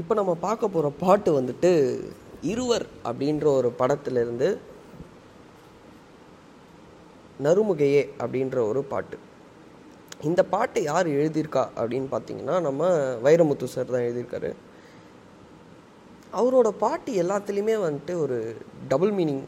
இப்போ 0.00 0.12
நம்ம 0.18 0.32
பார்க்க 0.46 0.74
போகிற 0.74 0.88
பாட்டு 1.02 1.30
வந்துட்டு 1.38 1.70
இருவர் 2.52 2.84
அப்படின்ற 3.08 3.46
ஒரு 3.58 3.68
படத்துலேருந்து 3.78 4.48
நறுமுகையே 7.46 8.02
அப்படின்ற 8.22 8.56
ஒரு 8.70 8.80
பாட்டு. 8.92 9.16
இந்த 10.28 10.40
பாட்டை 10.54 10.80
யார் 10.88 11.08
எழுதியிருக்கா 11.18 11.62
அப்படின்னு 11.80 12.08
பார்த்தீங்கன்னா 12.14 12.56
நம்ம 12.66 12.88
வைரமுத்து 13.26 13.72
சார் 13.74 13.92
தான் 13.94 14.06
எழுதியிருக்காரு. 14.06 14.50
அவரோட 16.38 16.68
பாட்டு 16.84 17.12
எல்லாத்துலேயுமே 17.22 17.76
வந்துட்டு 17.86 18.14
ஒரு 18.24 18.38
டபுள் 18.92 19.12
மீனிங் 19.18 19.44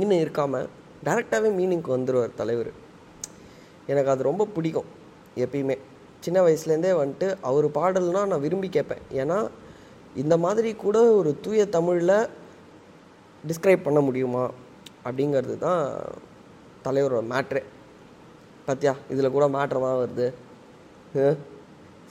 இன்னும் 0.00 0.22
இருக்காமல் 0.24 0.68
டேரெக்டாகவே 1.06 1.50
மீனிங்க்கு 1.60 1.96
வந்துடுவார் 1.96 2.40
தலைவர். 2.40 2.72
எனக்கு 3.92 4.12
அது 4.14 4.30
ரொம்ப 4.30 4.46
பிடிக்கும் 4.56 4.90
எப்பயுமே. 5.44 5.76
சின்ன 6.24 6.38
வயசுலேருந்தே 6.44 6.92
வந்துட்டு 7.00 7.28
அவர் 7.48 7.66
பாடல்னால் 7.78 8.30
நான் 8.30 8.44
விரும்பி 8.44 8.68
கேட்பேன். 8.76 9.04
ஏன்னா 9.22 9.38
இந்த 10.22 10.34
மாதிரி 10.44 10.70
கூட 10.84 10.98
ஒரு 11.18 11.30
தூய 11.44 11.62
தமிழில் 11.76 12.16
டிஸ்கிரைப் 13.44 13.86
பண்ண 13.86 14.00
முடியுமா? 14.08 14.44
அப்படிங்கிறது 15.06 15.56
தான் 15.66 15.82
தலைவரோட 16.86 17.22
மேட்ரே 17.32 17.62
பார்த்தியா 18.66 18.94
இதில் 19.12 19.34
கூட 19.36 19.44
மேட்ரமாக 19.56 20.00
வருது. 20.02 20.26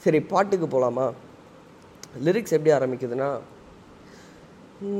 சரி 0.04 0.20
பாட்டுக்கு 0.32 0.66
போகலாமா 0.68 1.06
லிரிக்ஸ் 2.26 2.54
எப்படி 2.56 2.72
ஆரம்பிக்குதுன்னா 2.78 3.30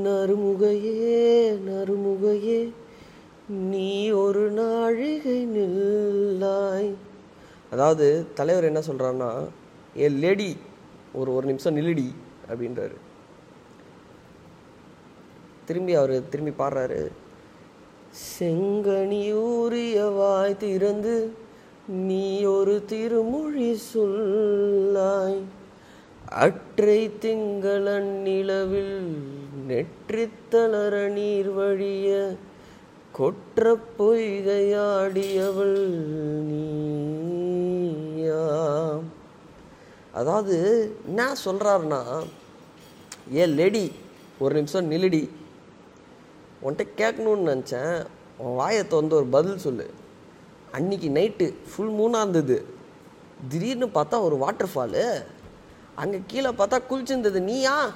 நறுமுகையே 0.04 1.18
நறுமுகையே 1.66 2.60
நீ 3.70 3.90
ஒரு 4.22 4.44
நாழிகை 4.60 5.38
நில்லாய் 5.56 6.90
அதாவது 7.70 8.26
தலைவர் 8.34 8.64
என்ன 8.64 8.80
சொல்கிறாருன்னா 8.80 9.30
ஏ 9.96 10.08
லேடி 10.08 10.56
ஒரு 11.12 11.34
ஒரு 11.34 11.46
நிமிஷம் 11.46 11.76
நில்லுடி 11.76 12.08
அப்படின்றாரு. 12.48 12.96
திரும்பி 15.64 15.94
அவர் 15.94 16.28
திரும்பி 16.28 16.64
பாடுறாரு. 16.64 17.08
செங்கனி 18.38 19.32
ஊறிய 19.32 20.04
வாய் 20.04 20.56
திறந்து 20.56 21.32
நீ 21.86 22.44
ஒரு 22.44 22.84
திருமொழி 22.84 23.80
சொல்லாய். 23.94 25.40
அற்றை 26.44 27.10
திங்களன் 27.20 28.10
நிலவில் 28.26 28.96
நெற்றித்தளர 29.68 30.94
நீர் 31.08 31.50
வழிய 31.50 32.08
கொற்ற 33.12 33.78
பொய்கையாடியவள் 33.98 35.76
நீயாம். 38.10 39.00
அதாவது 40.12 40.56
என்ன 41.06 41.32
சொல்கிறாருன்னா 41.44 42.24
ஏ 43.34 43.46
லேடி 43.46 43.92
ஒரு 44.38 44.54
நிமிஷம் 44.54 44.86
நிலடி 44.86 45.30
உன்கிட்ட 46.64 46.86
கேட்கணுன்னு 46.96 47.48
நினச்சேன். 47.50 48.06
உன் 48.38 48.54
வாயை 48.54 48.86
திறந்து 48.86 49.16
ஒரு 49.16 49.24
பதில் 49.24 49.58
சொல்லு. 49.58 49.90
அன்னைக்கு 50.72 51.08
நைட்டு 51.08 51.54
ஃபுல் 51.70 51.90
மூணாக 51.90 52.20
இருந்தது. 52.20 52.64
திடீர்னு 53.48 53.86
பார்த்தா 53.86 54.22
ஒரு 54.22 54.36
வாட்டர் 54.36 54.68
ஃபாலு 54.74 55.24
அங்கே 55.94 56.20
கீழே 56.26 56.48
பார்த்தா 56.48 56.78
குளிச்சிருந்தது. 56.90 57.40
நீயா? 57.40 57.90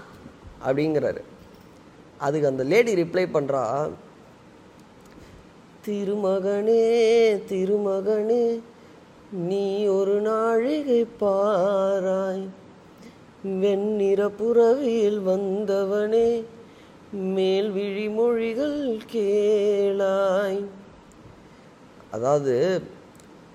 அப்படிங்கிறாரு. 0.66 1.22
அதுக்கு 2.18 2.48
அந்த 2.48 2.64
லேடி 2.64 2.94
ரிப்ளை 2.94 3.26
பண்ணுறா 3.32 3.90
திருமகனே 5.86 6.82
திருமகனே 7.50 8.44
நீ 9.32 9.86
ஒரு 9.86 10.20
நாழிகை 10.20 11.06
பாராய். 11.20 12.44
வெண்ணிற 13.62 14.30
புறவில் 14.38 15.18
வந்தவனே 15.30 16.44
மேல் 17.10 17.70
விழிமொழிகள் 17.72 18.78
கேளாய். 19.12 20.60
அதாவது 22.10 22.82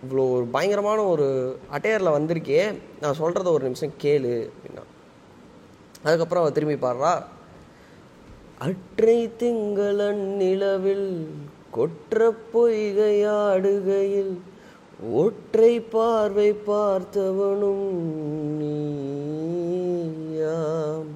இவ்வளோ 0.03 0.25
ஒரு 0.31 0.45
பயங்கரமான 0.51 1.03
ஒரு 1.03 1.57
அட்டையரில் 1.71 2.15
வந்திருக்கே 2.17 2.75
நான் 3.01 3.19
சொல்கிறத 3.19 3.51
ஒரு 3.51 3.63
நிமிஷம் 3.63 3.97
கேளு 4.03 4.49
அப்படின்னா. 4.49 4.85
அதுக்கப்புறம் 6.03 6.43
அவள் 6.43 6.57
திரும்பி 6.57 6.87
பாடுறா 6.87 7.23
அற்றை 8.57 9.29
திங்களன் 9.39 10.25
நிலவில் 10.41 11.11
கொற்ற 11.71 12.35
பொய்கையாடுகையில் 12.53 14.37
ஒற்றை 15.11 15.79
பார்வை 15.79 16.55
பார்த்தவனும் 16.67 17.89
நீயாம். 18.61 21.07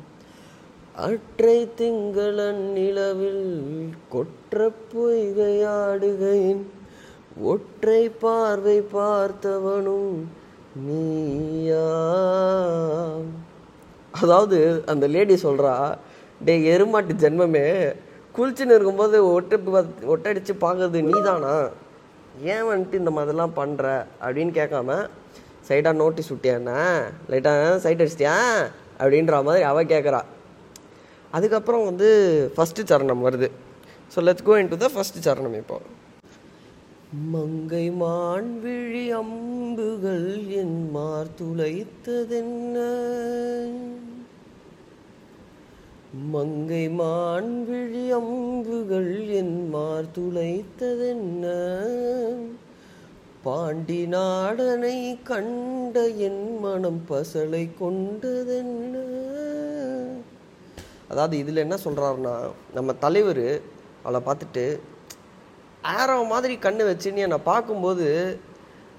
அற்றை 0.96 1.70
திங்களன் 1.78 2.54
நிலவில் 2.54 3.90
கொற்ற 4.10 4.72
பொய்கையாடுகையின் 4.94 6.64
ஒற்றை 7.42 8.10
பார்வை 8.10 8.84
பார்த்தவனும் 8.94 10.26
நீயாம். 10.88 11.82
அதாவது 14.22 14.84
அந்த 14.86 15.08
லேடி 15.08 15.34
சொல்கிறா 15.34 15.98
டே 16.46 16.78
எருமாட்டு 16.78 17.14
ஜென்மமே 17.24 17.94
குளிச்சுன்னு 18.36 18.75
இருக்கும்போது 18.78 19.18
ஒட்டு 19.36 19.56
ஒட்டடிச்சு 20.14 20.53
பார்க்குறது 20.66 21.02
நீ 21.06 21.12
நீதானா? 21.16 21.56
ஏன் 22.53 22.68
வந்துட்டு 22.72 23.00
இந்த 23.02 23.12
மாதிரிலாம் 23.18 23.58
பண்ணுற 23.62 23.86
அப்படின்னு 24.25 24.53
கேட்காம 24.59 25.00
சைடாக 25.69 26.00
நோட்டீஸ் 26.02 26.31
விட்டியாண்ணே 26.34 26.78
லைட்டாக 27.31 27.75
சைட் 27.86 28.03
அடிச்சிட்டியா? 28.03 28.38
அப்படின்ற 29.02 29.36
மாதிரி 29.47 29.64
அவள் 29.72 29.91
கேட்குறா. 29.94 30.22
அதுக்கப்புறம் 31.38 31.88
வந்து 31.90 32.08
ஃபஸ்ட்டு 32.56 32.88
சரணம் 32.91 33.25
வருது. 33.28 33.50
So 34.14 34.22
let's 34.28 34.47
go 34.47 34.56
into 34.74 34.80
the 34.86 34.90
first 34.96 35.25
சரணம் 35.28 35.58
இப்போ. 35.62 35.78
மங்கை 37.34 37.86
மான்விழி 38.02 39.06
அம்புகள் 39.22 40.28
என் 40.62 40.78
மார் 40.96 41.31
துளைத்ததென்ன 41.40 42.78
மங்கை 46.14 46.90
மான் 46.90 47.66
விழி 47.66 48.12
அம்புகள் 48.12 49.12
என் 49.28 49.70
மார் 49.70 50.08
துளைத்ததென்ன? 50.16 51.44
பாண்டி 53.44 54.00
நாடனை 54.06 54.98
கண்ட 55.24 56.04
என் 56.18 56.60
மனம் 56.60 57.06
பசலை 57.10 57.64
கொண்டதென்ன? 57.80 58.96
அதாவது 61.08 61.38
இதில் 61.38 61.64
என்ன 61.66 61.78
சொல்கிறாருன்னா 61.86 62.36
நம்ம 62.74 62.94
தலைவர் 62.94 63.46
அவளை 64.04 64.22
பார்த்துட்டு 64.26 64.66
ஆரோ 65.84 66.28
மாதிரி 66.28 66.58
கண்ணு 66.58 66.90
வச்சுன்னு 66.90 67.26
என்னை 67.28 67.40
பார்க்கும்போது 67.44 68.40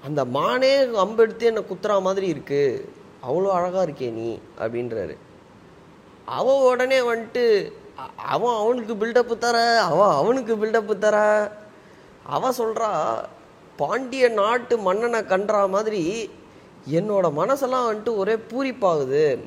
அந்த 0.03 0.25
மானே 0.25 0.73
அம்பெடுத்து 1.05 1.45
என்னை 1.45 1.63
குத்துறா 1.63 2.01
மாதிரி 2.01 2.33
இருக்குது 2.33 2.83
அவ்வளோ 3.21 3.53
அழகாக 3.59 3.85
இருக்கே 3.87 4.11
நீ 4.11 4.39
அப்படின்றாரு. 4.59 5.15
அவன் 6.25 6.55
உடனே 6.55 6.99
வந்துட்டு 6.99 7.71
அவன் 8.15 8.55
அவனுக்கு 8.55 8.93
பில்டப்பு 8.93 9.37
தர 9.37 9.81
அவன் 9.81 10.09
அவனுக்கு 10.09 10.55
பில்டப்பு 10.55 10.97
தர. 10.97 11.51
அவன் 12.23 12.53
சொல்கிறா 12.57 13.23
பாண்டிய 13.75 14.29
நாட்டு 14.29 14.77
மன்னனை 14.77 15.25
கன்றா 15.25 15.65
மாதிரி 15.65 16.29
என்னோட 16.91 17.31
மனசெல்லாம் 17.37 17.91
வந்துட்டு 17.91 18.15
ஒரே 18.15 18.35
பூரிப்பாகுது. 18.35 19.39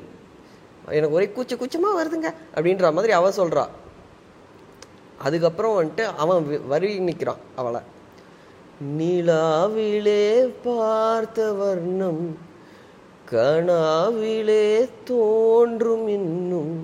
எனக்கு 0.87 1.15
ஒரே 1.15 1.31
கூச்ச 1.35 1.57
கூச்சமாக 1.57 2.03
வருதுங்க. 2.03 2.33
அப்படின்ற 2.55 2.93
மாதிரி 2.93 3.13
அவன் 3.13 3.37
சொல்கிறா 3.37 3.67
அதுக்கப்புறம் 5.17 5.83
வந்துட்டு 5.83 6.15
அவன் 6.15 6.47
வி- 6.49 6.67
வரி 6.67 6.99
நிற்கிறான் 6.99 7.37
அவளை. 7.55 7.81
நிலாவிலே 8.97 10.53
பார்த்த 10.63 11.53
வர்ணம் 11.53 12.37
கனாவிலே 13.31 14.65
தோன்றும் 15.03 16.07
இன்னும். 16.07 16.75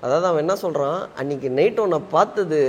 அதாவது 0.00 0.26
அவன் 0.26 0.42
என்ன 0.44 0.56
சொல்கிறான் 0.56 1.00
அன்னைக்கு 1.16 1.50
நைட் 1.50 1.82
உன்னை 1.84 1.98
பார்த்தது 2.14 2.60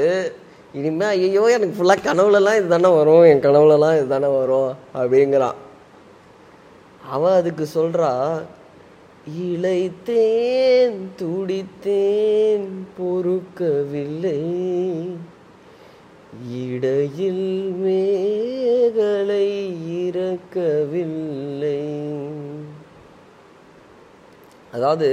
இனிமே 0.73 1.05
ஐயோ 1.05 1.43
எனக்கு 1.55 1.77
ஃபுல்லாக 1.77 2.05
கனவுலலாம் 2.07 2.57
இது 2.59 2.67
தானே 2.67 2.89
வரும் 2.97 3.25
என் 3.31 3.45
கனவுலலாம் 3.45 3.95
இது 3.97 4.07
தானே 4.07 4.29
வரும் 4.37 4.71
அப்படிங்கிறான். 4.93 5.57
அவன் 7.15 7.37
அதுக்கு 7.39 7.65
சொல்கிறா 7.77 8.11
இழைத்தேன் 9.43 10.99
துடித்தேன் 11.19 12.67
பொறுக்கவில்லை. 12.97 14.39
இடையில் 16.63 17.47
மேகலை 17.83 19.47
இறக்கவில்லை. 20.03 21.79
அதாவது 24.75 25.09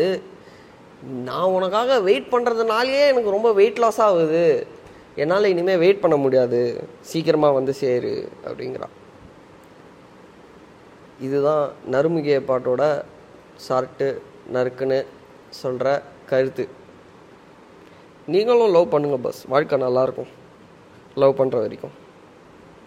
நான் 1.29 1.55
உனக்காக 1.56 1.99
வெயிட் 2.09 2.32
பண்ணுறதுனாலேயே 2.32 3.05
எனக்கு 3.12 3.35
ரொம்ப 3.37 3.49
வெயிட் 3.61 3.81
லாஸ் 3.82 4.00
ஆகுது. 4.06 4.43
என்னால் 5.23 5.53
இனிமேல் 5.53 5.81
வெயிட் 5.85 6.03
பண்ண 6.03 6.17
முடியாது. 6.25 6.61
சீக்கிரமாக 7.11 7.56
வந்து 7.59 7.73
சேரு 7.81 8.12
அப்படிங்கிறான். 8.49 8.94
இதுதான் 11.26 11.64
நறுமுகிய 11.94 12.37
பாட்டோட 12.50 12.82
ஷார்ட்டு 13.67 14.09
நறுக்குன்னு 14.55 15.00
சொல்கிற 15.62 15.88
கருத்து. 16.31 16.64
நீங்களும் 18.35 18.75
லவ் 18.76 18.93
பண்ணுங்கள் 18.94 19.25
பஸ் 19.26 19.43
வாழ்க்கை 19.53 19.79
நல்லாயிருக்கும் 19.87 20.32
லவ் 21.23 21.38
பண்ணுற 21.41 21.56
வரைக்கும். 21.64 21.97